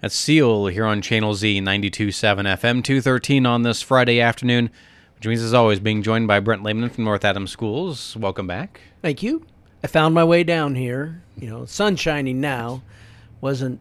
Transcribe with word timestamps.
That's 0.00 0.14
Seal 0.14 0.68
here 0.68 0.86
on 0.86 1.02
Channel 1.02 1.34
Z 1.34 1.60
92.7 1.60 2.46
FM 2.46 2.82
213 2.82 3.44
on 3.44 3.64
this 3.64 3.82
Friday 3.82 4.18
afternoon, 4.18 4.70
which 5.16 5.26
means, 5.26 5.42
as 5.42 5.52
always, 5.52 5.78
being 5.78 6.02
joined 6.02 6.26
by 6.26 6.40
Brent 6.40 6.62
Lehman 6.62 6.88
from 6.88 7.04
North 7.04 7.22
Adams 7.22 7.50
Schools. 7.50 8.16
Welcome 8.16 8.46
back. 8.46 8.80
Thank 9.02 9.22
you. 9.22 9.44
I 9.84 9.88
found 9.88 10.14
my 10.14 10.24
way 10.24 10.42
down 10.42 10.74
here. 10.74 11.22
You 11.36 11.50
know, 11.50 11.66
sun 11.66 11.96
shining 11.96 12.40
now. 12.40 12.82
Wasn't 13.42 13.78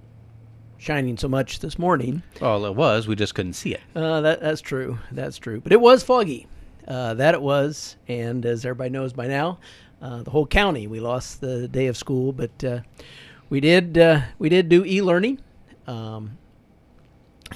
shining 0.78 1.16
so 1.16 1.30
much 1.30 1.60
this 1.60 1.80
morning. 1.80 2.22
Well, 2.42 2.66
it 2.66 2.76
was. 2.76 3.08
We 3.08 3.16
just 3.16 3.34
couldn't 3.34 3.54
see 3.54 3.76
it. 3.76 3.82
Uh, 3.96 4.20
that, 4.20 4.42
that's 4.42 4.60
true. 4.60 5.00
That's 5.14 5.38
true. 5.38 5.62
But 5.62 5.72
it 5.72 5.80
was 5.80 6.04
foggy. 6.04 6.48
Uh, 6.86 7.14
that 7.14 7.34
it 7.34 7.42
was. 7.42 7.96
And 8.10 8.46
as 8.46 8.66
everybody 8.66 8.90
knows 8.90 9.14
by 9.14 9.28
now, 9.28 9.60
uh, 10.02 10.24
the 10.24 10.32
whole 10.32 10.48
county, 10.48 10.86
we 10.86 11.00
lost 11.00 11.40
the 11.40 11.70
day 11.70 11.88
of 11.88 11.96
school. 11.96 12.34
But 12.34 12.62
uh, 12.62 12.80
we 13.50 13.62
did 13.62 13.98
uh, 13.98 14.24
we 14.38 14.50
did 14.50 14.68
do 14.68 14.84
e-learning. 14.84 15.40
Um, 15.90 16.38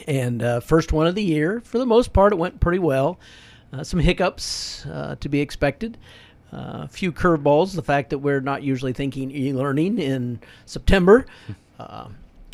and 0.07 0.41
uh, 0.41 0.59
first 0.59 0.91
one 0.91 1.07
of 1.07 1.15
the 1.15 1.23
year. 1.23 1.61
For 1.63 1.77
the 1.77 1.85
most 1.85 2.13
part, 2.13 2.33
it 2.33 2.37
went 2.37 2.59
pretty 2.59 2.79
well. 2.79 3.19
Uh, 3.71 3.83
some 3.83 3.99
hiccups 3.99 4.85
uh, 4.87 5.15
to 5.19 5.29
be 5.29 5.39
expected. 5.39 5.97
Uh, 6.51 6.81
a 6.83 6.87
few 6.87 7.11
curveballs. 7.11 7.75
The 7.75 7.83
fact 7.83 8.09
that 8.09 8.19
we're 8.19 8.41
not 8.41 8.63
usually 8.63 8.93
thinking 8.93 9.31
e-learning 9.31 9.99
in 9.99 10.39
September, 10.65 11.25
uh, 11.79 12.09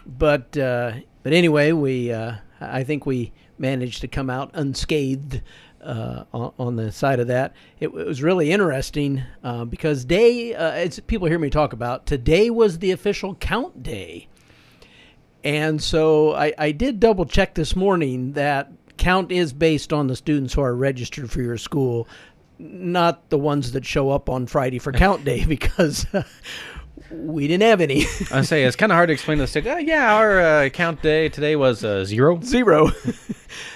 but 0.05 0.55
uh, 0.57 0.93
but 1.23 1.33
anyway, 1.33 1.71
we 1.71 2.13
I 2.13 2.83
think 2.83 3.05
we 3.05 3.33
managed 3.57 4.01
to 4.01 4.07
come 4.07 4.29
out 4.29 4.51
unscathed 4.53 5.41
uh, 5.81 6.23
on, 6.33 6.53
on, 6.57 6.75
the 6.75 6.91
side 6.91 7.19
of 7.19 7.27
that. 7.27 7.53
It, 7.79 7.87
it 7.87 7.91
was 8.05 8.23
really 8.23 8.51
interesting 8.51 9.23
uh, 9.43 9.65
because 9.65 10.05
day, 10.05 10.53
uh, 10.53 10.71
as 10.71 10.99
people 11.01 11.27
hear 11.27 11.39
me 11.39 11.49
talk 11.49 11.73
about, 11.73 12.05
today 12.05 12.49
was 12.49 12.79
the 12.79 12.91
official 12.91 13.35
count 13.35 13.83
day. 13.83 14.27
And 15.43 15.81
so 15.81 16.33
I, 16.35 16.53
I 16.57 16.71
did 16.71 16.99
double 16.99 17.25
check 17.25 17.55
this 17.55 17.75
morning 17.75 18.33
that 18.33 18.71
count 18.97 19.31
is 19.31 19.53
based 19.53 19.93
on 19.93 20.07
the 20.07 20.15
students 20.15 20.53
who 20.53 20.61
are 20.61 20.75
registered 20.75 21.31
for 21.31 21.41
your 21.41 21.57
school, 21.57 22.07
not 22.57 23.29
the 23.29 23.37
ones 23.37 23.71
that 23.71 23.85
show 23.85 24.09
up 24.09 24.29
on 24.29 24.45
Friday 24.47 24.79
for 24.79 24.91
count 24.91 25.23
day 25.23 25.45
because 25.47 26.05
we 27.11 27.47
didn't 27.47 27.63
have 27.63 27.81
any. 27.81 28.05
I 28.31 28.41
say 28.41 28.63
it's 28.63 28.75
kind 28.75 28.91
of 28.91 28.95
hard 28.95 29.07
to 29.07 29.13
explain 29.13 29.37
this. 29.37 29.53
To, 29.53 29.67
uh, 29.67 29.77
yeah, 29.77 30.15
our 30.15 30.39
uh, 30.39 30.69
count 30.69 31.01
day 31.01 31.29
today 31.29 31.55
was 31.55 31.83
uh, 31.83 32.05
zero. 32.05 32.39
Zero. 32.49 32.89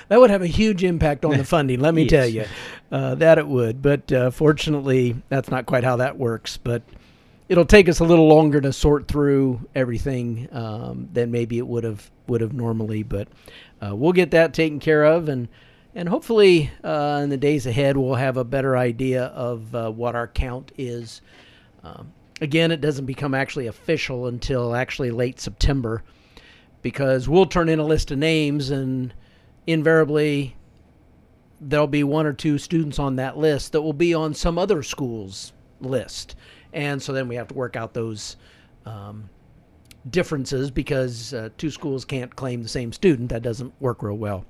that 0.09 0.19
would 0.19 0.29
have 0.29 0.41
a 0.41 0.47
huge 0.47 0.83
impact 0.83 1.25
on 1.25 1.37
the 1.37 1.43
funding. 1.43 1.79
Let 1.79 1.93
me 1.93 2.03
yes. 2.03 2.11
tell 2.11 2.27
you, 2.27 2.45
uh, 2.91 3.15
that 3.15 3.37
it 3.37 3.47
would. 3.47 3.81
But 3.81 4.11
uh, 4.11 4.31
fortunately, 4.31 5.15
that's 5.29 5.49
not 5.49 5.65
quite 5.65 5.83
how 5.83 5.97
that 5.97 6.17
works. 6.17 6.57
But 6.57 6.83
it'll 7.49 7.65
take 7.65 7.89
us 7.89 7.99
a 7.99 8.03
little 8.03 8.27
longer 8.27 8.61
to 8.61 8.73
sort 8.73 9.07
through 9.07 9.67
everything 9.75 10.47
um, 10.51 11.09
than 11.11 11.31
maybe 11.31 11.57
it 11.57 11.67
would 11.67 11.83
have 11.83 12.09
would 12.27 12.41
have 12.41 12.53
normally. 12.53 13.03
But 13.03 13.27
uh, 13.81 13.95
we'll 13.95 14.13
get 14.13 14.31
that 14.31 14.53
taken 14.53 14.79
care 14.79 15.03
of, 15.03 15.29
and 15.29 15.47
and 15.95 16.09
hopefully 16.09 16.71
uh, 16.83 17.21
in 17.23 17.29
the 17.29 17.37
days 17.37 17.65
ahead 17.65 17.97
we'll 17.97 18.15
have 18.15 18.37
a 18.37 18.43
better 18.43 18.77
idea 18.77 19.25
of 19.25 19.73
uh, 19.75 19.91
what 19.91 20.15
our 20.15 20.27
count 20.27 20.71
is. 20.77 21.21
Um, 21.83 22.13
again, 22.41 22.71
it 22.71 22.81
doesn't 22.81 23.05
become 23.05 23.33
actually 23.33 23.67
official 23.67 24.27
until 24.27 24.75
actually 24.75 25.11
late 25.11 25.39
September, 25.39 26.03
because 26.81 27.27
we'll 27.27 27.45
turn 27.45 27.69
in 27.69 27.79
a 27.79 27.85
list 27.85 28.11
of 28.11 28.17
names 28.17 28.69
and 28.69 29.13
invariably 29.67 30.55
there'll 31.61 31.87
be 31.87 32.03
one 32.03 32.25
or 32.25 32.33
two 32.33 32.57
students 32.57 32.99
on 32.99 33.15
that 33.15 33.37
list 33.37 33.71
that 33.71 33.81
will 33.81 33.93
be 33.93 34.13
on 34.13 34.33
some 34.33 34.57
other 34.57 34.83
school's 34.83 35.53
list 35.79 36.35
and 36.73 37.01
so 37.01 37.13
then 37.13 37.27
we 37.27 37.35
have 37.35 37.47
to 37.47 37.53
work 37.53 37.75
out 37.75 37.93
those 37.93 38.37
um, 38.85 39.29
differences 40.09 40.71
because 40.71 41.33
uh, 41.33 41.49
two 41.57 41.69
schools 41.69 42.05
can't 42.05 42.35
claim 42.35 42.61
the 42.61 42.69
same 42.69 42.91
student. 42.91 43.29
That 43.29 43.41
doesn't 43.41 43.73
work 43.79 44.03
real 44.03 44.17
well. 44.17 44.45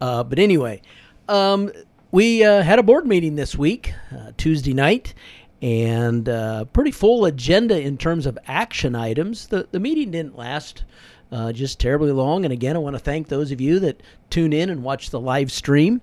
Uh, 0.00 0.24
but 0.24 0.38
anyway, 0.38 0.80
um, 1.28 1.70
we 2.10 2.44
uh, 2.44 2.62
had 2.62 2.78
a 2.78 2.82
board 2.82 3.06
meeting 3.06 3.36
this 3.36 3.56
week, 3.56 3.92
uh, 4.16 4.32
Tuesday 4.36 4.72
night, 4.72 5.14
and 5.62 6.28
uh, 6.28 6.64
pretty 6.66 6.90
full 6.90 7.26
agenda 7.26 7.78
in 7.78 7.98
terms 7.98 8.26
of 8.26 8.38
action 8.46 8.94
items. 8.94 9.46
The, 9.48 9.68
the 9.70 9.80
meeting 9.80 10.10
didn't 10.10 10.36
last 10.36 10.84
uh, 11.30 11.52
just 11.52 11.78
terribly 11.78 12.12
long. 12.12 12.44
And 12.44 12.52
again, 12.52 12.76
I 12.76 12.78
want 12.78 12.96
to 12.96 13.00
thank 13.00 13.28
those 13.28 13.52
of 13.52 13.60
you 13.60 13.78
that 13.80 14.02
tune 14.30 14.52
in 14.52 14.70
and 14.70 14.82
watch 14.82 15.10
the 15.10 15.20
live 15.20 15.52
stream. 15.52 16.00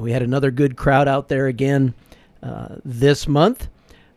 we 0.00 0.12
had 0.12 0.22
another 0.22 0.50
good 0.50 0.76
crowd 0.76 1.08
out 1.08 1.28
there 1.28 1.46
again 1.46 1.94
this 2.84 3.26
month. 3.26 3.68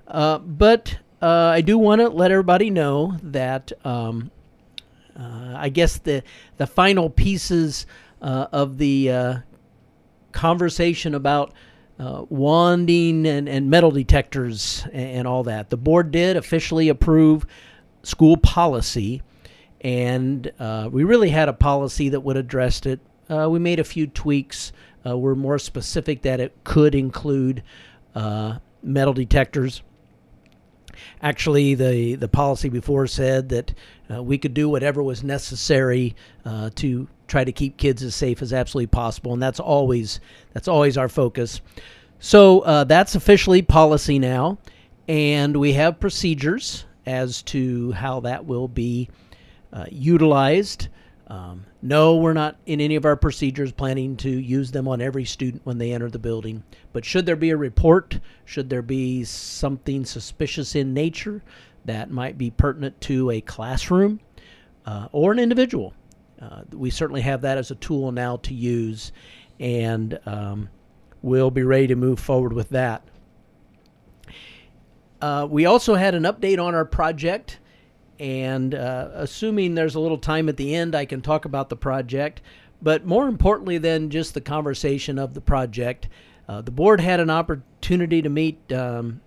Uh, 0.08 0.38
but 0.40 0.98
uh, 1.22 1.28
I 1.28 1.62
do 1.62 1.78
want 1.78 2.02
to 2.02 2.10
let 2.10 2.32
everybody 2.32 2.70
know 2.70 3.18
that 3.24 3.72
um, 3.84 4.32
uh, 5.18 5.54
I 5.56 5.70
guess 5.70 5.98
the 5.98 6.24
the 6.58 6.68
final 6.68 7.10
pieces 7.10 7.86
uh, 8.22 8.48
of 8.52 8.78
the 8.78 9.12
uh, 9.12 9.36
conversation 10.32 11.16
about 11.16 11.54
wanding 11.98 13.26
and, 13.26 13.48
and 13.48 13.70
metal 13.70 13.90
detectors 13.90 14.86
and, 14.92 15.20
and, 15.20 15.28
all 15.28 15.44
that. 15.44 15.70
The 15.70 15.78
board 15.78 16.12
did 16.12 16.36
officially 16.36 16.90
approve 16.90 17.46
school 18.04 18.36
policy, 18.36 19.22
and 19.80 20.52
we 20.92 21.06
really 21.06 21.30
had 21.30 21.48
a 21.48 21.54
policy 21.54 22.10
that 22.10 22.20
would 22.20 22.36
address 22.36 22.86
it. 22.86 23.00
we 23.30 23.60
made 23.60 23.80
a 23.80 23.86
few 23.86 24.08
tweaks. 24.08 24.74
we're 25.06 25.36
more 25.36 25.58
specific 25.58 26.24
that 26.24 26.42
it 26.42 26.54
could 26.66 26.94
include 26.94 27.64
metal 28.14 29.14
detectors 29.14 29.82
Actually, 31.22 31.76
the, 31.76 32.16
the 32.16 32.28
policy 32.28 32.70
before 32.70 33.08
said 33.08 33.50
that 33.50 33.74
uh, 34.14 34.22
we 34.22 34.38
could 34.38 34.54
do 34.54 34.70
whatever 34.70 35.02
was 35.02 35.24
necessary 35.24 36.16
uh, 36.46 36.70
to 36.76 37.08
try 37.28 37.44
to 37.44 37.52
keep 37.52 37.78
kids 37.78 38.04
as 38.04 38.16
safe 38.16 38.42
as 38.42 38.54
absolutely 38.54 38.88
possible, 38.88 39.34
and 39.34 39.42
that's 39.42 39.60
always 39.60 40.20
that's 40.54 40.68
always 40.68 40.98
our 40.98 41.10
focus. 41.10 41.62
So 42.20 42.62
uh, 42.62 42.84
that's 42.84 43.16
officially 43.16 43.62
policy 43.62 44.20
now, 44.20 44.58
and 45.08 45.58
we 45.58 45.74
have 45.74 46.00
procedures 46.00 46.86
as 47.06 47.42
to 47.44 47.92
how 47.94 48.22
that 48.22 48.46
will 48.46 48.68
be 48.68 49.10
uh, 49.74 49.86
utilized. 49.92 50.88
Um, 51.28 51.66
no, 51.81 52.18
we're 52.18 52.34
not 52.34 52.58
in 52.66 52.80
any 52.80 52.96
of 52.96 53.06
our 53.06 53.16
procedures 53.16 53.72
planning 53.72 54.16
to 54.18 54.30
use 54.30 54.72
them 54.72 54.88
on 54.88 55.02
every 55.02 55.25
student 55.25 55.66
when 55.66 55.80
they 55.80 55.91
enter 55.91 56.09
the 56.09 56.19
building. 56.19 56.63
But 56.94 57.03
should 57.03 57.25
there 57.25 57.36
be 57.36 57.50
a 57.50 57.58
report, 57.58 58.19
should 58.46 58.69
there 58.69 58.84
be 58.84 59.24
something 59.24 60.06
suspicious 60.06 60.75
in 60.75 60.94
nature 60.94 61.41
that 61.85 62.12
might 62.12 62.38
be 62.38 62.52
pertinent 62.52 63.00
to 63.02 63.31
a 63.31 63.41
classroom 63.41 64.19
uh, 64.85 65.08
or 65.12 65.31
an 65.31 65.40
individual, 65.40 65.94
uh, 66.41 66.62
we 66.74 66.90
certainly 66.90 67.22
have 67.22 67.41
that 67.41 67.58
as 67.58 67.72
a 67.72 67.75
tool 67.75 68.12
now 68.12 68.38
to 68.38 68.53
use, 68.53 69.12
and 69.59 70.19
um, 70.25 70.69
we'll 71.22 71.52
be 71.52 71.64
ready 71.64 71.88
to 71.88 71.96
move 71.96 72.19
forward 72.19 72.53
with 72.53 72.69
that. 72.69 73.02
Uh, 75.22 75.47
we 75.50 75.66
also 75.66 75.96
had 75.96 76.14
an 76.14 76.24
update 76.24 76.64
on 76.64 76.75
our 76.75 76.85
project 76.85 77.59
and 78.20 78.74
uh, 78.74 79.09
assuming 79.14 79.76
there's 79.76 79.96
a 79.96 80.00
little 80.00 80.18
time 80.18 80.50
at 80.50 80.58
the 80.58 80.74
end, 80.76 80.96
I 80.96 81.06
can 81.06 81.22
talk 81.22 81.46
about 81.46 81.70
the 81.70 81.76
project. 81.76 82.42
But 82.81 83.06
more 83.06 83.28
importantly 83.28 83.78
than 83.78 84.09
just 84.09 84.34
the 84.34 84.42
conversation 84.42 85.18
of 85.18 85.34
the 85.34 85.42
project, 85.42 86.08
uh, 86.48 86.62
the 86.62 86.72
board 86.72 87.00
had 87.02 87.20
an 87.20 87.30
opportunity 87.30 88.22
to 88.22 88.30
meet 88.30 88.72
um, 88.72 89.22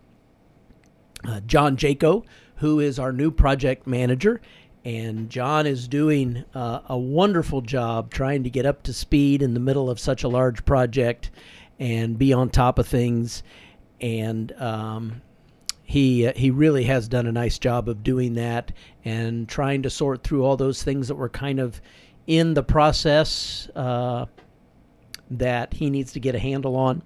uh, 1.27 1.41
John 1.41 1.77
Jaco, 1.77 2.25
who 2.57 2.81
is 2.81 2.99
our 2.99 3.13
new 3.13 3.31
project 3.31 3.87
manager. 3.87 4.41
And 4.85 5.29
John 5.29 5.67
is 5.67 5.89
doing 5.89 6.45
uh, 6.55 6.81
a 6.87 6.97
wonderful 6.97 7.61
job 7.61 8.13
trying 8.13 8.45
to 8.45 8.51
get 8.51 8.65
up 8.65 8.85
to 8.85 8.93
speed 8.93 9.43
in 9.43 9.55
the 9.55 9.61
middle 9.61 9.91
of 9.91 9.99
such 9.99 10.23
a 10.23 10.29
large 10.29 10.65
project 10.65 11.31
and 11.79 12.19
be 12.19 12.33
on 12.33 12.49
top 12.49 12.79
of 12.79 12.87
things. 12.87 13.43
And 14.01 14.53
um, 14.53 15.23
he 15.89 16.27
uh, 16.27 16.35
he 16.37 16.51
really 16.51 16.85
has 16.85 17.09
done 17.09 17.27
a 17.27 17.33
nice 17.33 17.59
job 17.59 17.89
of 17.89 18.05
doing 18.05 18.35
that 18.35 18.73
and 19.07 19.49
trying 19.49 19.83
to 19.83 19.89
sort 19.89 20.23
through 20.23 20.45
all 20.45 20.55
those 20.55 20.83
things 20.83 21.09
that 21.09 21.15
were 21.15 21.31
kind 21.31 21.59
of 21.59 21.81
in 22.27 22.53
the 22.53 22.63
process 22.63 23.71
uh, 23.75 24.27
that 25.31 25.73
he 25.73 25.89
needs 25.89 26.13
to 26.13 26.21
get 26.21 26.35
a 26.35 26.39
handle 26.39 26.77
on. 26.77 27.01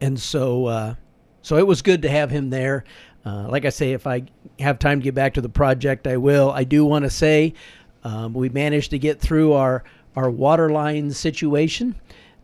And 0.00 0.18
so 0.18 0.66
uh, 0.66 0.94
so 1.42 1.56
it 1.56 1.66
was 1.66 1.82
good 1.82 2.02
to 2.02 2.08
have 2.08 2.30
him 2.30 2.50
there. 2.50 2.84
Uh, 3.26 3.48
like 3.48 3.64
I 3.64 3.70
say, 3.70 3.94
if 3.94 4.06
I 4.06 4.26
have 4.60 4.78
time 4.78 5.00
to 5.00 5.04
get 5.04 5.16
back 5.16 5.34
to 5.34 5.40
the 5.40 5.48
project, 5.48 6.06
I 6.06 6.18
will. 6.18 6.52
I 6.52 6.62
do 6.62 6.84
want 6.84 7.02
to 7.02 7.10
say 7.10 7.54
um, 8.04 8.32
we 8.32 8.48
managed 8.48 8.90
to 8.92 8.98
get 9.00 9.20
through 9.20 9.54
our 9.54 9.82
our 10.14 10.30
water 10.30 10.70
line 10.70 11.10
situation 11.10 11.96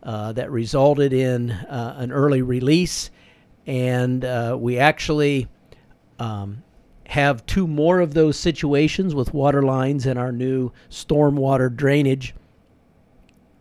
uh, 0.02 0.32
that 0.32 0.50
resulted 0.50 1.12
in 1.12 1.52
uh, 1.52 1.94
an 1.96 2.10
early 2.10 2.42
release 2.42 3.12
and 3.66 4.24
uh, 4.24 4.56
we 4.58 4.78
actually 4.78 5.48
um, 6.18 6.62
have 7.06 7.44
two 7.46 7.66
more 7.66 8.00
of 8.00 8.14
those 8.14 8.38
situations 8.38 9.14
with 9.14 9.34
water 9.34 9.62
lines 9.62 10.06
in 10.06 10.16
our 10.16 10.32
new 10.32 10.70
stormwater 10.90 11.74
drainage. 11.74 12.34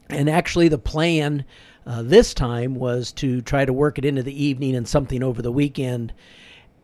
And 0.10 0.30
actually, 0.30 0.68
the 0.68 0.78
plan 0.78 1.46
uh, 1.86 2.04
this 2.04 2.34
time 2.34 2.76
was 2.76 3.12
to 3.14 3.42
try 3.42 3.66
to 3.66 3.74
work 3.74 3.98
it 3.98 4.06
into 4.06 4.24
the 4.24 4.44
evening 4.44 4.76
and 4.76 4.88
something 4.88 5.24
over 5.24 5.42
the 5.42 5.52
weekend. 5.52 6.14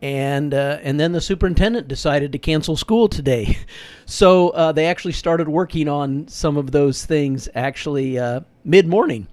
and 0.02 0.54
uh, 0.54 0.80
and 0.82 1.00
then 1.00 1.12
the 1.12 1.22
superintendent 1.22 1.88
decided 1.88 2.32
to 2.32 2.38
cancel 2.38 2.76
school 2.76 3.08
today, 3.08 3.58
so 4.06 4.50
uh, 4.50 4.72
they 4.72 4.86
actually 4.88 5.14
started 5.14 5.48
working 5.48 5.88
on 5.88 6.28
some 6.28 6.58
of 6.58 6.72
those 6.72 7.06
things 7.06 7.48
actually 7.56 8.20
uh, 8.20 8.42
mid 8.64 8.88
morning. 8.88 9.28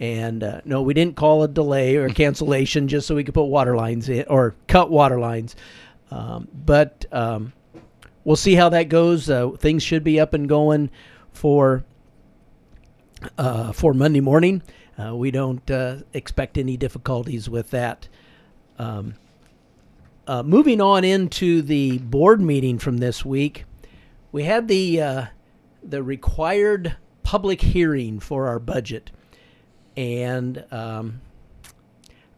And 0.00 0.44
uh, 0.44 0.60
no, 0.64 0.82
we 0.82 0.94
didn't 0.94 1.16
call 1.16 1.42
a 1.42 1.48
delay 1.48 1.96
or 1.96 2.08
cancellation 2.08 2.86
just 2.88 3.06
so 3.06 3.14
we 3.14 3.24
could 3.24 3.34
put 3.34 3.44
water 3.44 3.76
lines 3.76 4.08
in 4.08 4.24
or 4.28 4.54
cut 4.68 4.90
water 4.90 5.18
lines. 5.18 5.56
Um, 6.10 6.48
but 6.52 7.04
um, 7.10 7.52
we'll 8.24 8.36
see 8.36 8.54
how 8.54 8.68
that 8.68 8.88
goes. 8.88 9.28
Uh, 9.28 9.50
things 9.50 9.82
should 9.82 10.04
be 10.04 10.20
up 10.20 10.34
and 10.34 10.48
going 10.48 10.90
for 11.32 11.84
uh, 13.36 13.72
for 13.72 13.92
Monday 13.92 14.20
morning. 14.20 14.62
Uh, 14.98 15.14
we 15.14 15.30
don't 15.30 15.68
uh, 15.70 15.98
expect 16.12 16.58
any 16.58 16.76
difficulties 16.76 17.48
with 17.48 17.70
that. 17.70 18.08
Um, 18.78 19.14
uh, 20.26 20.42
moving 20.42 20.80
on 20.80 21.04
into 21.04 21.62
the 21.62 21.98
board 21.98 22.40
meeting 22.40 22.78
from 22.78 22.98
this 22.98 23.24
week, 23.24 23.64
we 24.30 24.44
had 24.44 24.68
the 24.68 25.28
the 25.82 26.02
required 26.02 26.96
public 27.22 27.60
hearing 27.60 28.20
for 28.20 28.46
our 28.46 28.58
budget, 28.58 29.10
and 29.98 30.64
um, 30.70 31.20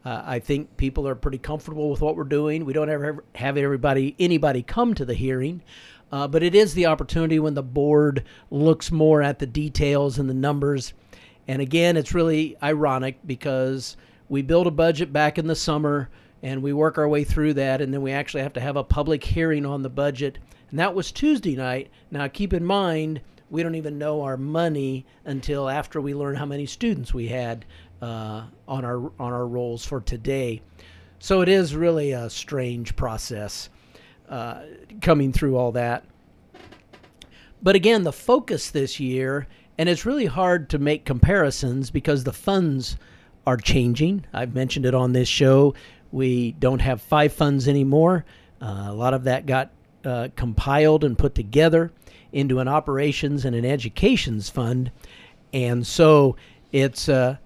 uh, 0.02 0.22
I 0.24 0.38
think 0.38 0.78
people 0.78 1.06
are 1.06 1.14
pretty 1.14 1.36
comfortable 1.36 1.90
with 1.90 2.00
what 2.00 2.16
we're 2.16 2.24
doing. 2.24 2.64
We 2.64 2.72
don't 2.72 2.88
ever 2.88 3.22
have 3.34 3.58
everybody 3.58 4.16
anybody 4.18 4.62
come 4.62 4.94
to 4.94 5.04
the 5.04 5.12
hearing. 5.12 5.62
Uh, 6.10 6.26
but 6.26 6.42
it 6.42 6.54
is 6.54 6.72
the 6.72 6.86
opportunity 6.86 7.38
when 7.38 7.52
the 7.52 7.62
board 7.62 8.24
looks 8.50 8.90
more 8.90 9.22
at 9.22 9.38
the 9.38 9.46
details 9.46 10.18
and 10.18 10.28
the 10.28 10.34
numbers. 10.34 10.94
And 11.46 11.60
again, 11.60 11.98
it's 11.98 12.14
really 12.14 12.56
ironic 12.62 13.18
because 13.26 13.96
we 14.30 14.40
build 14.40 14.66
a 14.66 14.72
budget 14.72 15.12
back 15.12 15.36
in 15.38 15.46
the 15.46 15.54
summer 15.54 16.08
and 16.42 16.62
we 16.62 16.72
work 16.72 16.96
our 16.96 17.08
way 17.08 17.22
through 17.22 17.52
that, 17.54 17.82
and 17.82 17.92
then 17.92 18.00
we 18.00 18.12
actually 18.12 18.42
have 18.42 18.54
to 18.54 18.60
have 18.60 18.76
a 18.76 18.82
public 18.82 19.22
hearing 19.22 19.66
on 19.66 19.82
the 19.82 19.90
budget. 19.90 20.38
And 20.70 20.78
that 20.78 20.94
was 20.94 21.12
Tuesday 21.12 21.54
night. 21.54 21.90
Now, 22.10 22.26
keep 22.26 22.54
in 22.54 22.64
mind, 22.64 23.20
we 23.50 23.62
don't 23.62 23.74
even 23.74 23.98
know 23.98 24.22
our 24.22 24.36
money 24.36 25.04
until 25.24 25.68
after 25.68 26.00
we 26.00 26.14
learn 26.14 26.36
how 26.36 26.46
many 26.46 26.66
students 26.66 27.12
we 27.12 27.28
had 27.28 27.64
uh, 28.00 28.44
on 28.66 28.84
our 28.84 28.98
on 29.18 29.32
our 29.32 29.46
rolls 29.46 29.84
for 29.84 30.00
today. 30.00 30.62
So 31.18 31.42
it 31.42 31.48
is 31.48 31.74
really 31.74 32.12
a 32.12 32.30
strange 32.30 32.96
process 32.96 33.68
uh, 34.28 34.62
coming 35.02 35.32
through 35.32 35.56
all 35.56 35.72
that. 35.72 36.04
But 37.62 37.74
again, 37.74 38.04
the 38.04 38.12
focus 38.12 38.70
this 38.70 38.98
year, 38.98 39.46
and 39.76 39.88
it's 39.88 40.06
really 40.06 40.24
hard 40.24 40.70
to 40.70 40.78
make 40.78 41.04
comparisons 41.04 41.90
because 41.90 42.24
the 42.24 42.32
funds 42.32 42.96
are 43.46 43.58
changing. 43.58 44.24
I've 44.32 44.54
mentioned 44.54 44.86
it 44.86 44.94
on 44.94 45.12
this 45.12 45.28
show. 45.28 45.74
We 46.10 46.52
don't 46.52 46.80
have 46.80 47.02
five 47.02 47.32
funds 47.32 47.68
anymore. 47.68 48.24
Uh, 48.62 48.86
a 48.88 48.94
lot 48.94 49.12
of 49.12 49.24
that 49.24 49.44
got 49.44 49.70
uh, 50.04 50.28
compiled 50.36 51.04
and 51.04 51.18
put 51.18 51.34
together 51.34 51.92
into 52.32 52.58
an 52.58 52.68
operations 52.68 53.44
and 53.44 53.54
an 53.56 53.64
educations 53.64 54.48
fund, 54.48 54.90
and 55.52 55.86
so 55.86 56.36
it's 56.72 57.08
uh, 57.08 57.36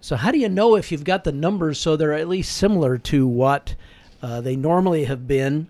so 0.00 0.16
how 0.16 0.30
do 0.30 0.38
you 0.38 0.48
know 0.48 0.76
if 0.76 0.92
you've 0.92 1.04
got 1.04 1.24
the 1.24 1.32
numbers 1.32 1.78
so 1.78 1.96
they're 1.96 2.12
at 2.12 2.28
least 2.28 2.56
similar 2.56 2.98
to 2.98 3.26
what 3.26 3.74
uh, 4.22 4.40
they 4.40 4.56
normally 4.56 5.04
have 5.04 5.26
been? 5.26 5.68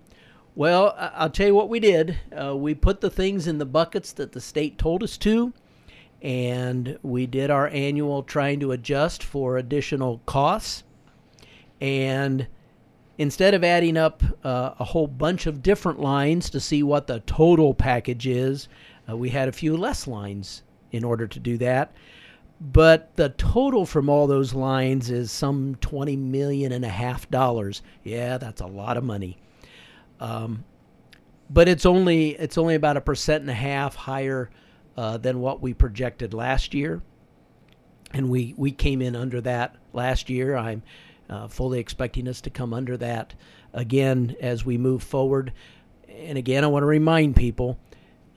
Well, 0.55 0.95
I'll 0.99 1.31
tell 1.31 1.49
you 1.49 1.55
what 1.55 1.69
we 1.69 1.81
did. 1.81 2.17
Uh, 2.39 2.57
we 2.57 2.75
put 2.75 3.01
the 3.01 3.11
things 3.11 3.47
in 3.47 3.59
the 3.59 3.67
buckets 3.67 4.13
that 4.13 4.33
the 4.33 4.41
state 4.41 4.79
told 4.79 5.03
us 5.03 5.19
to, 5.19 5.53
and 6.23 6.99
we 7.03 7.27
did 7.27 7.51
our 7.51 7.69
annual 7.69 8.23
trying 8.23 8.61
to 8.61 8.73
adjust 8.73 9.23
for 9.23 9.59
additional 9.59 10.23
costs. 10.25 10.83
And 11.81 12.47
instead 13.19 13.55
of 13.55 13.65
adding 13.65 13.97
up 13.97 14.23
uh, 14.45 14.75
a 14.79 14.85
whole 14.85 15.07
bunch 15.07 15.47
of 15.47 15.63
different 15.63 16.01
lines 16.01 16.51
to 16.51 16.61
see 16.61 16.83
what 16.83 17.07
the 17.07 17.21
total 17.21 17.75
package 17.75 18.27
is, 18.27 18.69
uh, 19.09 19.17
we 19.17 19.31
had 19.31 19.49
a 19.49 19.53
few 19.53 19.77
less 19.77 20.07
lines 20.07 20.63
in 20.93 21.05
order 21.05 21.27
to 21.27 21.41
do 21.41 21.59
that. 21.59 21.93
But 22.61 23.15
the 23.17 23.31
total 23.31 23.85
from 23.85 24.09
all 24.09 24.27
those 24.27 24.55
lines 24.55 25.11
is 25.11 25.31
some 25.31 25.77
twenty 25.83 26.17
million 26.17 26.73
and 26.73 26.85
a 26.85 26.89
half 26.89 27.31
dollars. 27.31 27.83
Yeah, 28.03 28.39
that's 28.39 28.63
a 28.63 28.67
lot 28.67 28.97
of 28.97 29.05
money. 29.05 29.37
Um, 30.21 30.65
but 31.51 31.69
it's 31.69 31.85
only 31.85 32.31
it's 32.31 32.57
only 32.57 32.75
about 32.75 32.97
a 32.97 33.03
percent 33.03 33.43
and 33.43 33.51
a 33.51 33.55
half 33.55 33.95
higher 33.95 34.49
uh, 34.97 35.19
than 35.19 35.41
what 35.41 35.61
we 35.61 35.75
projected 35.75 36.33
last 36.33 36.73
year, 36.73 37.03
and 38.15 38.31
we 38.31 38.55
we 38.57 38.73
came 38.73 39.03
in 39.03 39.15
under 39.15 39.43
that 39.43 39.77
last 39.93 40.31
year. 40.31 40.57
I'm 40.57 40.83
uh, 41.29 41.49
fully 41.49 41.79
expecting 41.79 42.29
us 42.29 42.41
to 42.43 42.51
come 42.51 42.73
under 42.73 42.97
that 42.97 43.35
again 43.73 44.37
as 44.41 44.65
we 44.65 44.79
move 44.79 45.03
forward. 45.03 45.53
And 46.09 46.39
again, 46.39 46.65
I 46.65 46.69
want 46.69 46.83
to 46.83 46.87
remind 46.87 47.37
people. 47.37 47.79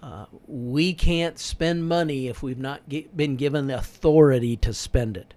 Uh, 0.02 0.26
we 0.48 0.94
can't 0.94 1.38
spend 1.38 1.88
money 1.88 2.28
if 2.28 2.42
we've 2.42 2.60
not 2.60 2.88
get, 2.88 3.16
been 3.16 3.36
given 3.36 3.68
the 3.68 3.78
authority 3.78 4.56
to 4.58 4.74
spend 4.74 5.18
it. 5.18 5.34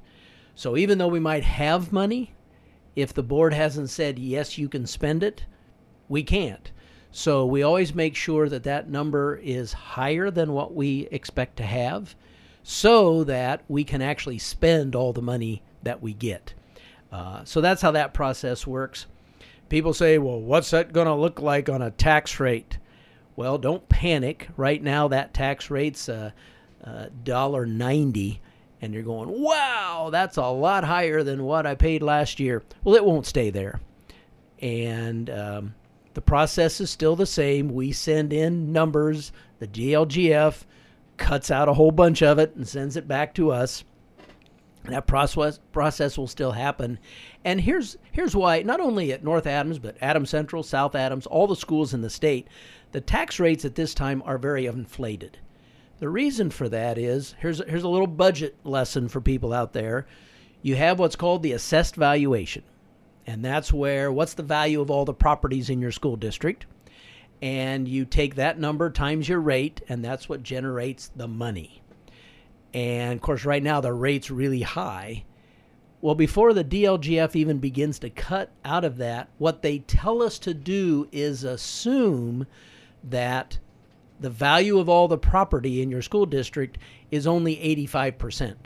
So 0.55 0.77
even 0.77 0.99
though 0.99 1.09
we 1.09 1.21
might 1.21 1.45
have 1.45 1.93
money, 1.93 2.35
if 2.95 3.13
the 3.13 3.23
board 3.23 3.55
hasn't 3.55 3.91
said 3.91 4.19
yes, 4.19 4.59
you 4.59 4.69
can 4.69 4.87
spend 4.87 5.23
it, 5.23 5.45
we 6.09 6.23
can't. 6.23 6.71
So 7.11 7.45
we 7.45 7.63
always 7.63 7.95
make 7.95 8.17
sure 8.17 8.49
that 8.49 8.63
that 8.65 8.89
number 8.89 9.37
is 9.37 9.73
higher 9.73 10.31
than 10.31 10.53
what 10.53 10.75
we 10.75 11.09
expect 11.11 11.57
to 11.57 11.65
have 11.65 12.15
so 12.63 13.25
that 13.25 13.63
we 13.69 13.85
can 13.85 14.01
actually 14.01 14.39
spend 14.39 14.95
all 14.95 15.13
the 15.13 15.23
money 15.23 15.63
that 15.83 16.01
we 16.01 16.15
get. 16.15 16.55
Uh, 17.13 17.45
so 17.45 17.61
that's 17.61 17.83
how 17.83 17.91
that 17.91 18.15
process 18.15 18.67
works. 18.67 19.07
People 19.69 19.95
say, 19.95 20.19
well, 20.19 20.41
what's 20.41 20.71
that 20.71 20.93
going 20.93 21.07
to 21.07 21.15
look 21.15 21.41
like 21.41 21.69
on 21.69 21.83
a 21.83 21.91
tax 21.91 22.41
rate? 22.41 22.79
Well, 23.37 23.59
don't 23.59 23.89
panic. 23.89 24.49
Right 24.57 24.83
now, 24.83 25.09
that 25.09 25.35
tax 25.35 25.71
rate's 25.71 26.09
a 26.09 26.35
uh, 26.85 26.89
uh, 26.89 27.07
dollar 27.23 27.65
ninety, 27.65 28.41
and 28.81 28.93
you're 28.93 29.03
going, 29.03 29.31
"Wow, 29.31 30.11
that's 30.13 30.37
a 30.37 30.47
lot 30.49 30.85
higher 30.85 31.23
than 31.23 31.45
what 31.45 31.67
I 31.67 31.75
paid 31.75 32.03
last 32.03 32.41
year." 32.41 32.63
Well, 32.85 32.95
it 32.95 33.05
won't 33.05 33.25
stay 33.25 33.51
there, 33.51 33.81
and 34.61 35.31
um, 35.31 35.75
the 36.15 36.21
process 36.21 36.81
is 36.81 36.91
still 36.91 37.17
the 37.17 37.25
same. 37.25 37.73
We 37.73 37.93
send 37.93 38.33
in 38.33 38.73
numbers, 38.73 39.33
the 39.61 39.69
DLGF 39.69 40.65
cuts 41.17 41.51
out 41.51 41.69
a 41.69 41.75
whole 41.75 41.93
bunch 41.93 42.23
of 42.23 42.39
it 42.39 42.55
and 42.57 42.67
sends 42.67 42.97
it 42.97 43.09
back 43.09 43.35
to 43.35 43.51
us. 43.51 43.85
That 44.85 45.07
process 45.07 45.61
process 45.71 46.19
will 46.19 46.27
still 46.27 46.53
happen. 46.53 46.99
And 47.45 47.61
here's 47.61 47.97
here's 48.11 48.35
why 48.35 48.63
not 48.63 48.81
only 48.81 49.13
at 49.13 49.23
North 49.23 49.47
Adams 49.47 49.79
but 49.79 49.97
Adams 50.01 50.31
Central, 50.31 50.63
South 50.63 50.95
Adams, 50.95 51.27
all 51.27 51.47
the 51.47 51.55
schools 51.55 51.95
in 51.95 52.03
the 52.03 52.11
state, 52.11 52.49
the 52.91 53.01
tax 53.01 53.39
rates 53.39 53.65
at 53.65 53.77
this 53.77 53.95
time 53.95 54.23
are 54.27 54.39
very 54.39 54.67
inflated. 54.67 55.39
The 56.01 56.09
reason 56.09 56.51
for 56.51 56.69
that 56.69 56.99
is 56.99 57.37
here's 57.39 57.63
here's 57.69 57.85
a 57.85 57.89
little 57.89 58.09
budget 58.09 58.57
lesson 58.65 59.09
for 59.09 59.21
people 59.21 59.53
out 59.53 59.73
there. 59.73 60.07
You 60.63 60.75
have 60.77 60.99
what's 60.99 61.17
called 61.17 61.43
the 61.43 61.53
assessed 61.53 61.95
valuation. 61.95 62.65
And 63.25 63.45
that's 63.45 63.73
where 63.73 64.11
what's 64.11 64.35
the 64.35 64.43
value 64.43 64.81
of 64.81 64.91
all 64.91 65.05
the 65.05 65.15
properties 65.15 65.71
in 65.71 65.81
your 65.81 65.93
school 65.93 66.17
district? 66.17 66.67
And 67.41 67.87
you 67.87 68.05
take 68.05 68.37
that 68.37 68.59
number 68.59 68.91
times 68.91 69.29
your 69.29 69.41
rate, 69.41 69.81
and 69.89 70.05
that's 70.05 70.29
what 70.29 70.43
generates 70.43 71.11
the 71.15 71.27
money. 71.29 71.82
And 72.75 73.15
of 73.15 73.21
course, 73.21 73.45
right 73.45 73.63
now 73.63 73.81
the 73.81 73.93
rate's 73.93 74.31
really 74.31 74.63
high. 74.63 75.25
Well, 76.01 76.15
before 76.15 76.53
the 76.53 76.65
DLGF 76.65 77.37
even 77.37 77.59
begins 77.59 77.99
to 78.01 78.11
cut 78.11 78.51
out 78.65 78.85
of 78.85 78.97
that, 78.97 79.29
what 79.39 79.63
they 79.63 79.79
tell 79.81 80.23
us 80.23 80.39
to 80.41 80.53
do 80.53 81.09
is 81.13 81.45
assume 81.45 82.47
that 83.05 83.59
the 84.19 84.31
value 84.31 84.79
of 84.79 84.89
all 84.89 85.09
the 85.09 85.19
property 85.19 85.83
in 85.83 85.91
your 85.91 86.03
school 86.03 86.27
district 86.27 86.79
is 87.11 87.27
only 87.27 87.57
85%. 87.57 88.57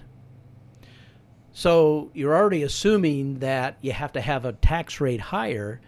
So 1.52 2.10
you're 2.14 2.36
already 2.36 2.62
assuming 2.62 3.38
that 3.38 3.78
you 3.80 3.92
have 3.92 4.12
to 4.12 4.20
have 4.20 4.44
a 4.44 4.52
tax 4.52 5.00
rate 5.00 5.20
higher 5.20 5.80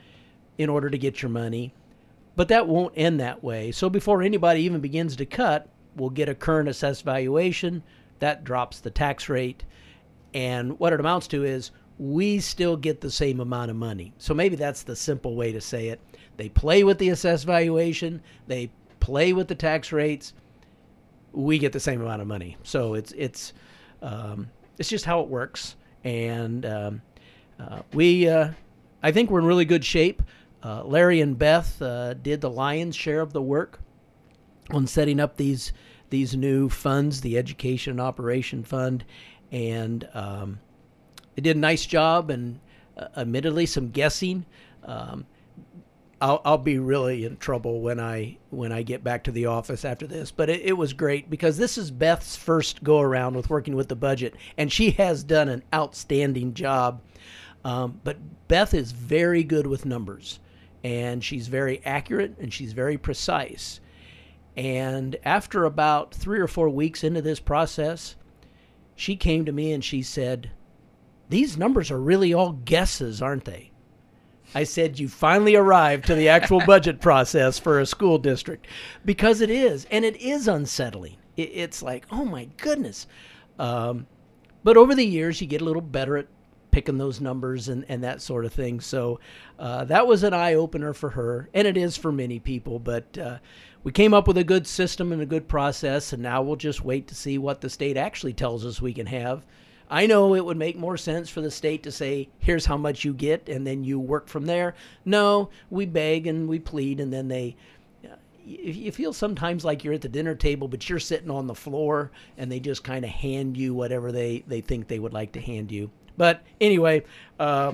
in 0.56 0.68
order 0.68 0.90
to 0.90 0.98
get 0.98 1.22
your 1.22 1.30
money, 1.30 1.74
but 2.36 2.48
that 2.48 2.66
won't 2.66 2.94
end 2.96 3.20
that 3.20 3.44
way. 3.44 3.70
So 3.70 3.90
before 3.90 4.22
anybody 4.22 4.62
even 4.62 4.80
begins 4.80 5.16
to 5.16 5.26
cut, 5.26 5.68
we'll 5.96 6.10
get 6.10 6.28
a 6.28 6.34
current 6.34 6.68
assessed 6.68 7.04
valuation 7.04 7.82
that 8.20 8.44
drops 8.44 8.80
the 8.80 8.90
tax 8.90 9.28
rate. 9.28 9.64
And 10.34 10.78
what 10.78 10.92
it 10.92 11.00
amounts 11.00 11.26
to 11.28 11.44
is 11.44 11.70
we 11.98 12.38
still 12.38 12.76
get 12.76 13.00
the 13.00 13.10
same 13.10 13.40
amount 13.40 13.70
of 13.70 13.76
money. 13.76 14.12
So 14.18 14.34
maybe 14.34 14.56
that's 14.56 14.82
the 14.82 14.94
simple 14.94 15.34
way 15.34 15.52
to 15.52 15.60
say 15.60 15.88
it. 15.88 16.00
They 16.36 16.48
play 16.48 16.84
with 16.84 16.98
the 16.98 17.08
assessed 17.08 17.44
valuation, 17.44 18.22
they 18.46 18.70
play 19.00 19.32
with 19.32 19.48
the 19.48 19.54
tax 19.54 19.92
rates. 19.92 20.34
We 21.32 21.58
get 21.58 21.72
the 21.72 21.80
same 21.80 22.00
amount 22.00 22.22
of 22.22 22.28
money. 22.28 22.56
So 22.62 22.94
it's 22.94 23.12
it's 23.12 23.52
um, 24.02 24.48
it's 24.78 24.88
just 24.88 25.04
how 25.04 25.20
it 25.20 25.28
works. 25.28 25.76
And 26.04 26.64
um, 26.64 27.02
uh, 27.58 27.82
we, 27.92 28.28
uh, 28.28 28.50
I 29.02 29.12
think 29.12 29.30
we're 29.30 29.40
in 29.40 29.44
really 29.44 29.64
good 29.64 29.84
shape. 29.84 30.22
Uh, 30.62 30.84
Larry 30.84 31.20
and 31.20 31.38
Beth 31.38 31.80
uh, 31.82 32.14
did 32.14 32.40
the 32.40 32.50
lion's 32.50 32.96
share 32.96 33.20
of 33.20 33.32
the 33.32 33.42
work 33.42 33.80
on 34.70 34.86
setting 34.86 35.20
up 35.20 35.36
these 35.36 35.72
these 36.10 36.36
new 36.36 36.68
funds, 36.68 37.20
the 37.20 37.38
Education 37.38 37.92
and 37.92 38.00
Operation 38.00 38.64
Fund, 38.64 39.04
and 39.52 40.08
um, 40.14 40.60
they 41.34 41.42
did 41.42 41.56
a 41.56 41.60
nice 41.60 41.86
job. 41.86 42.30
And 42.30 42.60
uh, 42.96 43.08
admittedly, 43.16 43.66
some 43.66 43.90
guessing. 43.90 44.44
Um, 44.84 45.26
I'll, 46.20 46.40
I'll 46.44 46.58
be 46.58 46.78
really 46.78 47.24
in 47.24 47.36
trouble 47.36 47.80
when 47.80 48.00
I 48.00 48.38
when 48.50 48.72
I 48.72 48.82
get 48.82 49.04
back 49.04 49.24
to 49.24 49.30
the 49.30 49.46
office 49.46 49.84
after 49.84 50.06
this. 50.06 50.30
But 50.30 50.50
it, 50.50 50.62
it 50.62 50.72
was 50.72 50.92
great 50.92 51.30
because 51.30 51.56
this 51.56 51.78
is 51.78 51.90
Beth's 51.90 52.36
first 52.36 52.82
go 52.82 53.00
around 53.00 53.36
with 53.36 53.50
working 53.50 53.76
with 53.76 53.88
the 53.88 53.96
budget, 53.96 54.34
and 54.56 54.72
she 54.72 54.90
has 54.92 55.22
done 55.22 55.48
an 55.48 55.62
outstanding 55.72 56.54
job. 56.54 57.00
Um, 57.64 58.00
but 58.04 58.16
Beth 58.48 58.74
is 58.74 58.92
very 58.92 59.44
good 59.44 59.66
with 59.66 59.86
numbers, 59.86 60.40
and 60.82 61.22
she's 61.22 61.48
very 61.48 61.84
accurate 61.84 62.36
and 62.38 62.52
she's 62.52 62.72
very 62.72 62.96
precise. 62.96 63.80
And 64.58 65.14
after 65.24 65.64
about 65.64 66.12
three 66.12 66.40
or 66.40 66.48
four 66.48 66.68
weeks 66.68 67.04
into 67.04 67.22
this 67.22 67.38
process, 67.38 68.16
she 68.96 69.14
came 69.14 69.44
to 69.44 69.52
me 69.52 69.72
and 69.72 69.84
she 69.84 70.02
said, 70.02 70.50
"These 71.28 71.56
numbers 71.56 71.92
are 71.92 72.00
really 72.00 72.34
all 72.34 72.52
guesses, 72.52 73.22
aren't 73.22 73.44
they?" 73.44 73.70
I 74.56 74.64
said, 74.64 74.98
You 74.98 75.08
finally 75.08 75.54
arrived 75.54 76.06
to 76.06 76.16
the 76.16 76.28
actual 76.28 76.60
budget 76.66 77.00
process 77.00 77.56
for 77.56 77.78
a 77.78 77.86
school 77.86 78.18
district 78.18 78.66
because 79.04 79.40
it 79.40 79.50
is, 79.50 79.86
and 79.92 80.04
it 80.04 80.16
is 80.16 80.48
unsettling. 80.48 81.18
It's 81.36 81.80
like, 81.80 82.06
oh 82.10 82.24
my 82.24 82.46
goodness. 82.56 83.06
Um, 83.60 84.08
but 84.64 84.76
over 84.76 84.96
the 84.96 85.06
years, 85.06 85.40
you 85.40 85.46
get 85.46 85.60
a 85.60 85.64
little 85.64 85.82
better 85.82 86.16
at 86.16 86.26
picking 86.78 86.98
those 86.98 87.20
numbers 87.20 87.68
and, 87.68 87.84
and 87.88 88.04
that 88.04 88.22
sort 88.22 88.44
of 88.44 88.52
thing. 88.52 88.80
So 88.80 89.20
uh, 89.58 89.84
that 89.84 90.06
was 90.06 90.22
an 90.22 90.34
eye 90.34 90.54
opener 90.54 90.92
for 90.92 91.10
her, 91.10 91.48
and 91.54 91.66
it 91.66 91.76
is 91.76 91.96
for 91.96 92.12
many 92.12 92.38
people. 92.38 92.78
But 92.78 93.18
uh, 93.18 93.38
we 93.82 93.92
came 93.92 94.14
up 94.14 94.28
with 94.28 94.38
a 94.38 94.44
good 94.44 94.66
system 94.66 95.12
and 95.12 95.22
a 95.22 95.26
good 95.26 95.48
process, 95.48 96.12
and 96.12 96.22
now 96.22 96.42
we'll 96.42 96.56
just 96.56 96.84
wait 96.84 97.08
to 97.08 97.14
see 97.14 97.38
what 97.38 97.60
the 97.60 97.70
state 97.70 97.96
actually 97.96 98.32
tells 98.32 98.64
us 98.64 98.80
we 98.80 98.92
can 98.92 99.06
have 99.06 99.44
I 99.90 100.06
know 100.06 100.34
it 100.34 100.44
would 100.44 100.58
make 100.58 100.76
more 100.76 100.96
sense 100.96 101.30
for 101.30 101.40
the 101.40 101.50
state 101.50 101.82
to 101.84 101.92
say, 101.92 102.28
here's 102.38 102.66
how 102.66 102.76
much 102.76 103.04
you 103.04 103.14
get, 103.14 103.48
and 103.48 103.66
then 103.66 103.84
you 103.84 103.98
work 103.98 104.28
from 104.28 104.44
there. 104.44 104.74
No, 105.04 105.48
we 105.70 105.86
beg 105.86 106.26
and 106.26 106.48
we 106.48 106.58
plead, 106.58 107.00
and 107.00 107.12
then 107.12 107.28
they. 107.28 107.56
You 108.44 108.92
feel 108.92 109.12
sometimes 109.12 109.62
like 109.62 109.84
you're 109.84 109.94
at 109.94 110.00
the 110.00 110.08
dinner 110.08 110.34
table, 110.34 110.68
but 110.68 110.88
you're 110.88 110.98
sitting 110.98 111.30
on 111.30 111.46
the 111.46 111.54
floor, 111.54 112.10
and 112.38 112.50
they 112.50 112.60
just 112.60 112.82
kind 112.82 113.04
of 113.04 113.10
hand 113.10 113.58
you 113.58 113.74
whatever 113.74 114.10
they, 114.10 114.42
they 114.46 114.62
think 114.62 114.88
they 114.88 114.98
would 114.98 115.12
like 115.12 115.32
to 115.32 115.40
hand 115.40 115.70
you. 115.70 115.90
But 116.18 116.42
anyway, 116.60 117.04
uh, 117.40 117.72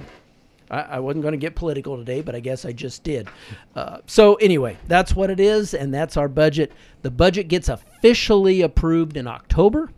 I, 0.70 0.80
I, 0.80 1.00
wasn't 1.00 1.22
going 1.22 1.32
to 1.32 1.38
get 1.38 1.56
political 1.56 1.96
today, 1.96 2.20
but 2.20 2.34
I 2.34 2.40
guess 2.40 2.64
I 2.64 2.72
just 2.72 3.02
did. 3.02 3.26
Uh, 3.74 3.98
so 4.06 4.34
anyway, 4.34 4.76
that's 4.86 5.16
what 5.16 5.30
it 5.30 5.40
is, 5.40 5.74
and 5.74 5.92
that's 5.92 6.16
our 6.16 6.28
budget. 6.28 6.70
The 7.02 7.10
budget 7.10 7.48
gets 7.48 7.68
officially 7.68 8.60
approved 8.60 9.16
in 9.16 9.26
October. 9.26 9.90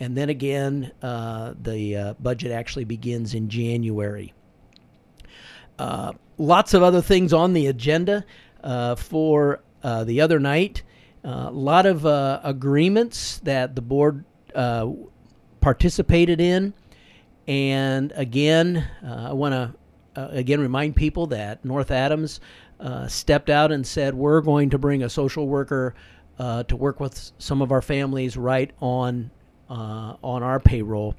And 0.00 0.16
then 0.16 0.28
again, 0.28 0.90
uh, 1.02 1.54
the 1.62 1.96
uh, 1.96 2.14
budget 2.14 2.50
actually 2.50 2.84
begins 2.84 3.32
in 3.32 3.48
January. 3.48 4.34
Uh, 5.78 6.12
lots 6.36 6.74
of 6.74 6.82
other 6.82 7.00
things 7.00 7.32
on 7.32 7.52
the 7.52 7.68
agenda 7.68 8.24
uh, 8.62 8.96
for 8.96 9.60
the 9.82 10.20
other 10.20 10.40
night. 10.40 10.82
A 11.22 11.50
lot 11.50 11.86
of 11.86 12.04
agreements 12.44 13.38
that 13.44 13.76
the 13.76 13.82
board 13.82 14.24
participated 15.60 16.40
in. 16.40 16.74
And 17.46 18.12
again, 18.16 18.88
I 19.02 19.32
want 19.32 19.52
to 19.52 19.74
again 20.14 20.60
remind 20.60 20.96
people 20.96 21.26
that 21.28 21.64
North 21.64 21.90
Adams 21.90 22.40
stepped 23.08 23.50
out 23.50 23.72
and 23.72 23.86
said, 23.86 24.14
we're 24.14 24.40
going 24.40 24.70
to 24.70 24.78
bring 24.78 25.02
a 25.02 25.10
social 25.10 25.46
worker 25.46 25.94
to 26.38 26.76
work 26.76 27.00
with 27.00 27.32
some 27.38 27.62
of 27.62 27.72
our 27.72 27.82
families 27.82 28.36
right 28.36 28.70
on 28.80 29.30
uh, 29.68 30.16
on 30.22 30.42
our 30.42 30.60
payroll. 30.60 31.14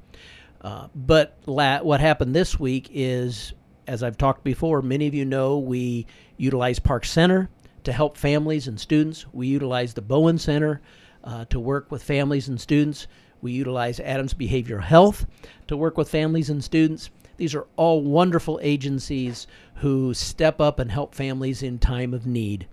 Uh, 0.62 0.88
but 0.96 1.38
la- 1.46 1.82
what 1.82 2.00
happened 2.00 2.36
this 2.36 2.60
week 2.60 2.89
is, 2.91 3.53
as 3.88 4.03
I've 4.03 4.17
talked 4.17 4.44
before, 4.44 4.82
many 4.82 5.08
of 5.08 5.13
you 5.13 5.25
know 5.25 5.60
we 5.60 6.08
utilize 6.38 6.79
Park 6.79 7.05
Center 7.05 7.50
to 7.84 7.91
help 7.91 8.17
families 8.17 8.67
and 8.67 8.79
students. 8.79 9.25
We 9.32 9.48
utilize 9.48 9.94
the 9.94 10.01
Bowen 10.01 10.38
Center 10.38 10.82
uh, 11.24 11.46
to 11.46 11.60
work 11.60 11.91
with 11.91 12.03
families 12.03 12.48
and 12.48 12.60
students. 12.60 13.08
We 13.42 13.51
utilize 13.51 14.00
Adams 14.00 14.34
Behavioral 14.34 14.84
Health 14.84 15.25
to 15.68 15.77
work 15.77 15.98
with 15.98 16.10
families 16.10 16.50
and 16.50 16.63
students. 16.63 17.10
These 17.38 17.56
are 17.56 17.68
all 17.75 18.01
wonderful 18.01 18.60
agencies 18.62 19.48
who 19.75 20.13
step 20.13 20.62
up 20.62 20.80
and 20.80 20.92
help 20.92 21.13
families 21.13 21.62
in 21.62 21.80
time 21.80 22.13
of 22.13 22.25
need. 22.25 22.68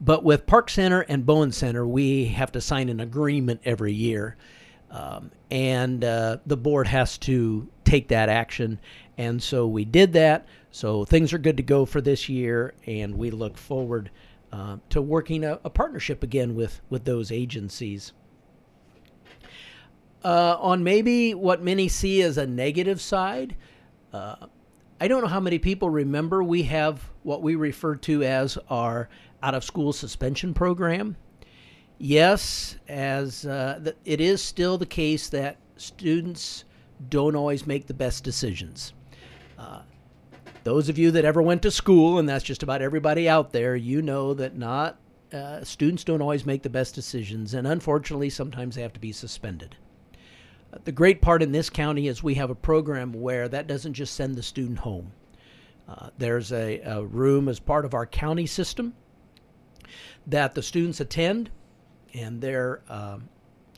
But 0.00 0.24
with 0.24 0.46
Park 0.46 0.70
Center 0.70 1.02
and 1.02 1.26
Bowen 1.26 1.52
Center, 1.52 1.86
we 1.86 2.26
have 2.26 2.50
to 2.52 2.60
sign 2.60 2.88
an 2.88 3.00
agreement 3.00 3.60
every 3.64 3.92
year. 3.92 4.36
Um, 4.90 5.30
and 5.50 6.02
uh, 6.04 6.38
the 6.46 6.56
board 6.56 6.88
has 6.88 7.16
to 7.18 7.68
take 7.84 8.08
that 8.08 8.28
action. 8.28 8.80
And 9.18 9.40
so 9.40 9.66
we 9.66 9.84
did 9.84 10.12
that. 10.14 10.46
So 10.72 11.04
things 11.04 11.32
are 11.32 11.38
good 11.38 11.56
to 11.58 11.62
go 11.62 11.84
for 11.84 12.00
this 12.00 12.28
year, 12.28 12.74
and 12.86 13.16
we 13.16 13.30
look 13.30 13.56
forward 13.56 14.10
uh, 14.52 14.78
to 14.88 15.02
working 15.02 15.44
a, 15.44 15.60
a, 15.64 15.70
partnership 15.70 16.22
again 16.22 16.54
with, 16.56 16.80
with 16.90 17.04
those 17.04 17.30
agencies. 17.30 18.12
Uh, 20.22 20.56
on 20.60 20.84
maybe 20.84 21.34
what 21.34 21.62
many 21.62 21.88
see 21.88 22.20
as 22.20 22.36
a 22.36 22.46
negative 22.46 23.00
side, 23.00 23.56
uh, 24.12 24.36
I 25.00 25.08
don't 25.08 25.22
know 25.22 25.28
how 25.28 25.40
many 25.40 25.58
people 25.58 25.88
remember 25.88 26.42
we 26.42 26.64
have 26.64 27.10
what 27.22 27.42
we 27.42 27.54
refer 27.54 27.96
to 27.96 28.22
as 28.22 28.58
our 28.68 29.08
out 29.42 29.54
of 29.54 29.64
school 29.64 29.94
suspension 29.94 30.52
program. 30.52 31.16
Yes, 31.96 32.76
as 32.88 33.46
uh, 33.46 33.92
it 34.04 34.20
is 34.20 34.42
still 34.42 34.76
the 34.76 34.86
case 34.86 35.30
that 35.30 35.56
students 35.76 36.64
don't 37.08 37.34
always 37.34 37.66
make 37.66 37.86
the 37.86 37.94
best 37.94 38.24
decisions. 38.24 38.92
Uh, 39.58 39.80
those 40.64 40.90
of 40.90 40.98
you 40.98 41.10
that 41.12 41.24
ever 41.24 41.40
went 41.40 41.62
to 41.62 41.70
school, 41.70 42.18
and 42.18 42.28
that's 42.28 42.44
just 42.44 42.62
about 42.62 42.82
everybody 42.82 43.26
out 43.26 43.52
there, 43.52 43.76
you 43.76 44.02
know 44.02 44.34
that 44.34 44.56
not 44.56 44.98
uh, 45.32 45.64
students 45.64 46.04
don't 46.04 46.20
always 46.20 46.44
make 46.44 46.62
the 46.62 46.68
best 46.68 46.94
decisions, 46.94 47.54
and 47.54 47.66
unfortunately, 47.66 48.28
sometimes 48.28 48.74
they 48.74 48.82
have 48.82 48.92
to 48.92 49.00
be 49.00 49.12
suspended. 49.12 49.76
The 50.84 50.92
great 50.92 51.20
part 51.20 51.42
in 51.42 51.52
this 51.52 51.68
county 51.68 52.06
is 52.06 52.22
we 52.22 52.34
have 52.34 52.50
a 52.50 52.54
program 52.54 53.12
where 53.12 53.48
that 53.48 53.66
doesn't 53.66 53.94
just 53.94 54.14
send 54.14 54.36
the 54.36 54.42
student 54.42 54.78
home. 54.78 55.12
Uh, 55.88 56.10
there's 56.18 56.52
a, 56.52 56.80
a, 56.80 57.04
room 57.04 57.48
as 57.48 57.58
part 57.58 57.84
of 57.84 57.94
our 57.94 58.06
county 58.06 58.46
system 58.46 58.94
that 60.28 60.54
the 60.54 60.62
students 60.62 61.00
attend, 61.00 61.50
and 62.14 62.40
their 62.40 62.82
um, 62.88 63.28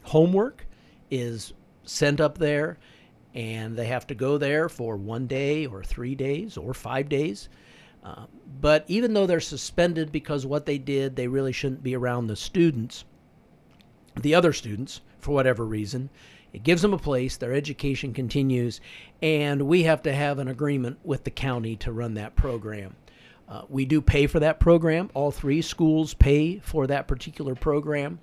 homework 0.02 0.66
is 1.10 1.54
sent 1.84 2.20
up 2.20 2.36
there, 2.36 2.78
and 3.34 3.76
they 3.76 3.86
have 3.86 4.06
to 4.08 4.14
go 4.14 4.36
there 4.36 4.68
for 4.68 4.96
one 4.96 5.26
day 5.26 5.64
or 5.64 5.82
three 5.82 6.14
days 6.14 6.58
or 6.58 6.74
five 6.74 7.08
days. 7.08 7.48
Uh, 8.04 8.26
but 8.60 8.84
even 8.88 9.14
though 9.14 9.26
they're 9.26 9.40
suspended 9.40 10.12
because 10.12 10.44
what 10.44 10.66
they 10.66 10.76
did, 10.76 11.16
they 11.16 11.28
really 11.28 11.52
shouldn't 11.52 11.82
be 11.82 11.96
around 11.96 12.26
the 12.26 12.36
students, 12.36 13.04
the 14.20 14.34
other 14.34 14.52
students, 14.52 15.00
for 15.20 15.32
whatever 15.32 15.64
reason. 15.64 16.10
It 16.52 16.62
gives 16.62 16.82
them 16.82 16.92
a 16.92 16.98
place, 16.98 17.36
their 17.36 17.54
education 17.54 18.12
continues, 18.12 18.80
and 19.22 19.62
we 19.62 19.84
have 19.84 20.02
to 20.02 20.12
have 20.12 20.38
an 20.38 20.48
agreement 20.48 20.98
with 21.02 21.24
the 21.24 21.30
county 21.30 21.76
to 21.76 21.92
run 21.92 22.14
that 22.14 22.36
program. 22.36 22.94
Uh, 23.48 23.62
we 23.68 23.84
do 23.84 24.00
pay 24.00 24.26
for 24.26 24.40
that 24.40 24.60
program. 24.60 25.10
All 25.14 25.30
three 25.30 25.62
schools 25.62 26.14
pay 26.14 26.58
for 26.58 26.86
that 26.86 27.08
particular 27.08 27.54
program. 27.54 28.18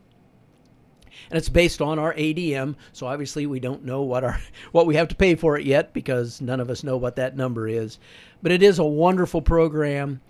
And 1.30 1.38
it's 1.38 1.50
based 1.50 1.82
on 1.82 2.00
our 2.00 2.14
ADM, 2.14 2.76
so 2.94 3.08
obviously 3.08 3.46
we 3.46 3.60
don't 3.60 3.84
know 3.84 4.04
what 4.04 4.24
our 4.24 4.40
what 4.72 4.86
we 4.86 4.96
have 4.96 5.08
to 5.10 5.16
pay 5.16 5.36
for 5.36 5.58
it 5.58 5.66
yet 5.66 5.94
because 5.94 6.40
none 6.40 6.60
of 6.60 6.70
us 6.70 6.84
know 6.84 6.98
what 6.98 7.16
that 7.18 7.36
number 7.36 7.68
is. 7.68 8.00
But 8.42 8.52
it 8.52 8.64
is 8.64 8.80
a 8.80 8.86
wonderful 8.86 9.42
program 9.42 10.22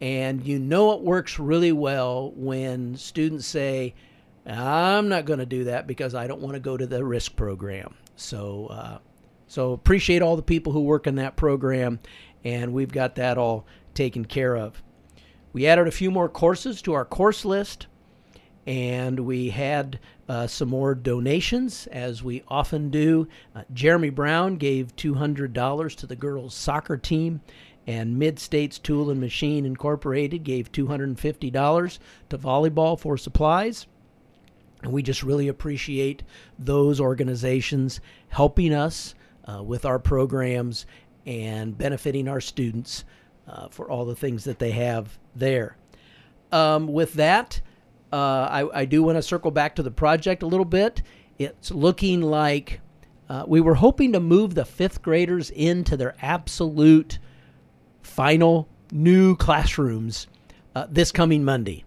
and 0.00 0.44
you 0.46 0.58
know 0.58 0.92
it 0.92 1.02
works 1.02 1.38
really 1.38 1.72
well 1.72 2.32
when 2.36 2.96
students 2.96 3.46
say, 3.46 3.94
"I'm 4.48 5.08
not 5.08 5.24
going 5.24 5.40
to 5.40 5.46
do 5.46 5.64
that 5.64 5.86
because 5.86 6.14
I 6.14 6.26
don't 6.26 6.40
want 6.40 6.54
to 6.54 6.60
go 6.60 6.76
to 6.76 6.86
the 6.86 7.04
risk 7.04 7.36
program." 7.36 7.94
So 8.16 8.66
uh, 8.66 8.98
so 9.46 9.72
appreciate 9.72 10.22
all 10.22 10.36
the 10.36 10.42
people 10.42 10.72
who 10.72 10.80
work 10.80 11.06
in 11.06 11.16
that 11.16 11.36
program 11.36 12.00
and 12.44 12.72
we've 12.72 12.92
got 12.92 13.16
that 13.16 13.38
all 13.38 13.66
taken 13.94 14.24
care 14.24 14.56
of. 14.56 14.82
We 15.52 15.66
added 15.66 15.88
a 15.88 15.92
few 15.92 16.10
more 16.10 16.28
courses 16.28 16.82
to 16.82 16.92
our 16.92 17.04
course 17.04 17.44
list, 17.44 17.86
and 18.66 19.20
we 19.20 19.50
had 19.50 19.98
uh, 20.28 20.46
some 20.46 20.68
more 20.68 20.94
donations, 20.94 21.86
as 21.88 22.22
we 22.22 22.42
often 22.48 22.90
do. 22.90 23.26
Uh, 23.54 23.62
Jeremy 23.72 24.10
Brown 24.10 24.56
gave 24.56 24.94
$200 24.96 25.96
to 25.96 26.06
the 26.06 26.16
girls' 26.16 26.54
soccer 26.54 26.96
team, 26.96 27.40
and 27.86 28.18
Mid 28.18 28.38
States 28.38 28.78
Tool 28.78 29.10
and 29.10 29.20
Machine 29.20 29.64
Incorporated 29.64 30.44
gave 30.44 30.70
$250 30.70 31.98
to 32.28 32.38
volleyball 32.38 33.00
for 33.00 33.16
supplies. 33.16 33.86
And 34.82 34.92
we 34.92 35.02
just 35.02 35.22
really 35.22 35.48
appreciate 35.48 36.22
those 36.58 37.00
organizations 37.00 38.00
helping 38.28 38.72
us 38.72 39.14
uh, 39.44 39.62
with 39.62 39.84
our 39.84 39.98
programs 39.98 40.86
and 41.26 41.76
benefiting 41.76 42.28
our 42.28 42.40
students 42.40 43.04
uh, 43.48 43.68
for 43.68 43.90
all 43.90 44.04
the 44.04 44.14
things 44.14 44.44
that 44.44 44.58
they 44.58 44.70
have 44.72 45.18
there. 45.34 45.76
Um, 46.52 46.86
with 46.86 47.14
that, 47.14 47.60
uh, 48.12 48.16
I, 48.16 48.80
I, 48.80 48.84
do 48.86 49.02
want 49.02 49.16
to 49.16 49.22
circle 49.22 49.50
back 49.50 49.76
to 49.76 49.82
the 49.82 49.90
project 49.90 50.42
a 50.42 50.46
little 50.46 50.64
bit. 50.64 51.02
It's 51.38 51.70
looking 51.70 52.22
like 52.22 52.80
uh, 53.28 53.44
we 53.46 53.60
were 53.60 53.74
hoping 53.74 54.12
to 54.12 54.20
move 54.20 54.54
the 54.54 54.64
fifth 54.64 55.02
graders 55.02 55.50
into 55.50 55.96
their 55.96 56.14
absolute 56.22 57.18
final 58.02 58.66
new 58.90 59.36
classrooms 59.36 60.26
uh, 60.74 60.86
this 60.90 61.12
coming 61.12 61.44
Monday. 61.44 61.84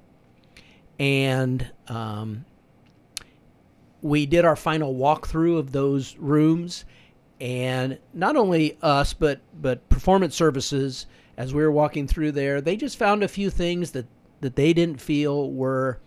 And 1.00 1.71
um, 1.88 2.45
we 4.01 4.25
did 4.25 4.46
our 4.46 4.55
final 4.55 4.96
walkthrough 4.96 5.58
of 5.58 5.72
those 5.72 6.15
rooms. 6.17 6.86
And 7.39 7.98
not 8.13 8.36
only 8.36 8.77
us, 8.81 9.13
but, 9.13 9.41
but 9.60 9.88
performance 9.89 10.36
services, 10.36 11.08
as 11.38 11.53
we 11.53 11.63
were 11.63 11.72
walking 11.72 12.08
through 12.08 12.34
there, 12.34 12.62
they 12.62 12.75
just 12.75 12.98
found 12.98 13.24
a 13.24 13.27
few 13.27 13.50
things 13.50 13.91
that, 13.91 14.05
that 14.41 14.55
they 14.55 14.74
didn't 14.74 15.01
feel 15.01 15.51
were 15.51 16.00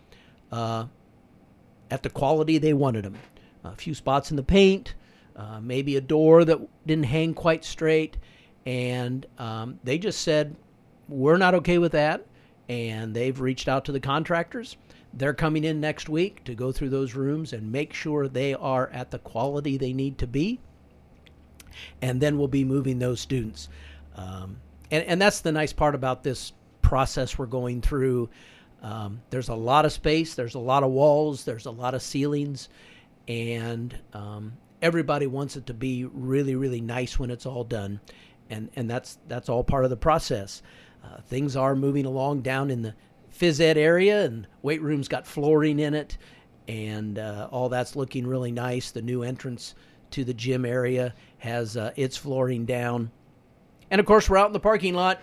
uh, 0.53 0.87
at 1.91 2.03
the 2.03 2.11
quality 2.11 2.59
they 2.59 2.73
wanted 2.73 3.05
them. 3.05 3.17
A 3.65 3.75
few 3.75 3.95
spots 3.95 4.31
in 4.31 4.37
the 4.37 4.43
paint, 4.43 4.95
uh, 5.35 5.61
maybe 5.61 5.97
a 5.97 6.01
door 6.01 6.45
that 6.45 6.61
didn't 6.87 7.07
hang 7.07 7.35
quite 7.35 7.65
straight. 7.65 8.17
And 8.67 9.27
um, 9.39 9.81
they 9.83 9.99
just 9.99 10.21
said, 10.21 10.55
we're 11.09 11.37
not 11.37 11.55
okay 11.55 11.79
with 11.79 11.93
that. 11.93 12.27
And 12.69 13.15
they've 13.15 13.39
reached 13.39 13.69
out 13.69 13.85
to 13.87 13.93
the 13.93 14.01
contractors. 14.01 14.77
They're 15.17 15.35
coming 15.35 15.65
in 15.65 15.81
next 15.81 16.09
week 16.09 16.45
to 16.45 16.55
go 16.55 16.73
through 16.73 16.91
those 16.91 17.15
rooms 17.15 17.53
and 17.53 17.71
make 17.71 17.93
sure 17.93 18.27
they 18.27 18.55
are 18.55 18.89
at 18.89 19.11
the 19.11 19.19
quality 19.19 19.77
they 19.77 19.93
need 19.93 20.19
to 20.19 20.27
be. 20.27 20.61
And 22.03 22.21
then 22.21 22.39
we'll 22.39 22.49
be 22.49 22.65
moving 22.65 22.99
those 22.99 23.21
students. 23.21 23.69
Um, 24.17 24.59
and, 24.91 25.05
and 25.05 25.23
that's 25.23 25.41
the 25.41 25.53
nice 25.53 25.73
part 25.73 25.95
about 25.95 26.23
this 26.23 26.53
process 26.83 27.39
we're 27.39 27.47
going 27.47 27.81
through. 27.81 28.29
Um, 28.83 29.23
there's 29.31 29.49
a 29.49 29.55
lot 29.55 29.85
of 29.85 29.93
space, 29.93 30.35
there's 30.35 30.55
a 30.55 30.61
lot 30.61 30.83
of 30.83 30.91
walls, 30.91 31.45
there's 31.45 31.67
a 31.67 31.71
lot 31.71 31.95
of 31.95 32.03
ceilings, 32.03 32.69
and 33.27 33.97
um, 34.13 34.53
everybody 34.83 35.27
wants 35.27 35.57
it 35.57 35.67
to 35.67 35.75
be 35.75 36.05
really, 36.05 36.55
really 36.55 36.83
nice 36.83 37.19
when 37.19 37.31
it's 37.31 37.47
all 37.47 37.65
done. 37.65 38.01
And, 38.51 38.69
and 38.77 38.91
that's 38.91 39.19
that's 39.27 39.49
all 39.49 39.65
part 39.65 39.85
of 39.85 39.91
the 39.91 39.97
process. 39.97 40.63
Uh, 41.03 41.21
things 41.23 41.57
are 41.57 41.75
moving 41.75 42.05
along 42.05 42.43
down 42.43 42.71
in 42.71 42.83
the 42.83 42.95
phys 43.39 43.61
ed 43.61 43.77
area, 43.77 44.25
and 44.25 44.47
weight 44.63 44.83
room's 44.83 45.09
got 45.09 45.27
flooring 45.27 45.79
in 45.79 45.95
it, 45.95 46.17
and 46.69 47.19
uh, 47.19 47.49
all 47.51 47.69
that's 47.69 47.97
looking 47.97 48.27
really 48.27 48.53
nice. 48.53 48.91
The 48.91 49.03
new 49.03 49.23
entrance 49.23 49.75
to 50.13 50.25
the 50.25 50.35
gym 50.35 50.65
area 50.65 51.15
has 51.39 51.77
uh, 51.77 51.93
its 51.97 52.17
flooring 52.17 52.65
down, 52.65 53.11
and 53.91 54.01
of 54.01 54.07
course 54.07 54.29
we're 54.31 54.39
out 54.39 54.47
in 54.47 54.53
the 54.53 54.61
parking 54.61 54.95
lot 54.95 55.21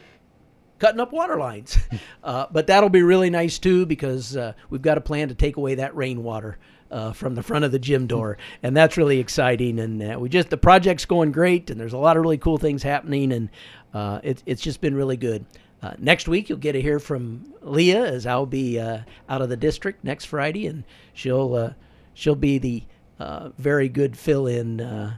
cutting 0.81 0.99
up 0.99 1.13
water 1.13 1.37
lines. 1.37 1.77
uh, 2.23 2.47
but 2.51 2.67
that'll 2.67 2.89
be 2.89 3.03
really 3.03 3.29
nice 3.29 3.59
too 3.59 3.85
because 3.85 4.35
uh, 4.35 4.53
we've 4.69 4.81
got 4.81 4.97
a 4.97 5.01
plan 5.01 5.29
to 5.29 5.35
take 5.35 5.55
away 5.55 5.75
that 5.75 5.95
rainwater. 5.95 6.57
Uh, 6.89 7.13
from 7.13 7.35
the 7.35 7.41
front 7.41 7.63
of 7.63 7.71
the 7.71 7.79
gym 7.79 8.05
door, 8.05 8.37
and 8.63 8.75
that's 8.75 8.97
really 8.97 9.17
exciting. 9.19 9.79
And 9.79 10.03
uh, 10.03 10.19
we 10.19 10.27
just 10.27 10.49
the 10.49 10.57
project's 10.57 11.05
going 11.05 11.31
great, 11.31 11.69
and 11.69 11.79
there's 11.79 11.93
a 11.93 11.97
lot 11.97 12.17
of 12.17 12.21
really 12.21 12.37
cool 12.37 12.57
things 12.57 12.83
happening, 12.83 13.31
and 13.31 13.49
uh, 13.93 14.19
it, 14.23 14.43
it's 14.45 14.61
just 14.61 14.81
been 14.81 14.93
really 14.93 15.15
good. 15.15 15.45
Uh, 15.81 15.93
next 15.97 16.27
week, 16.27 16.47
you'll 16.47 16.59
get 16.59 16.73
to 16.73 16.81
hear 16.81 16.99
from 16.99 17.53
Leah 17.61 18.05
as 18.05 18.25
I'll 18.25 18.45
be 18.45 18.79
uh, 18.79 18.99
out 19.27 19.41
of 19.41 19.49
the 19.49 19.57
district 19.57 20.03
next 20.03 20.25
Friday, 20.25 20.67
and 20.67 20.83
she'll 21.13 21.55
uh, 21.55 21.73
she'll 22.13 22.35
be 22.35 22.59
the 22.59 22.83
uh, 23.19 23.49
very 23.57 23.89
good 23.89 24.17
fill 24.17 24.45
in 24.47 25.17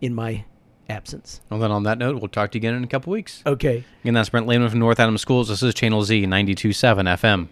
in 0.00 0.14
my 0.14 0.44
absence. 0.88 1.40
Well, 1.50 1.58
then 1.58 1.70
on 1.70 1.82
that 1.84 1.98
note, 1.98 2.20
we'll 2.20 2.28
talk 2.28 2.52
to 2.52 2.58
you 2.58 2.60
again 2.60 2.74
in 2.74 2.84
a 2.84 2.86
couple 2.86 3.12
weeks. 3.12 3.42
Okay. 3.44 3.84
And 4.04 4.16
that's 4.16 4.28
Brent 4.28 4.46
Lehman 4.46 4.68
from 4.68 4.78
North 4.78 5.00
Adams 5.00 5.20
Schools. 5.22 5.48
This 5.48 5.62
is 5.62 5.74
Channel 5.74 6.02
Z 6.02 6.24
92.7 6.24 7.04
FM. 7.18 7.48